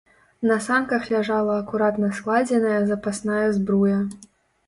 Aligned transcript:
На 0.51 0.55
санках 0.67 1.03
ляжала 1.15 1.53
акуратна 1.63 2.09
складзеная 2.19 2.81
запасная 2.93 3.45
збруя. 3.59 3.99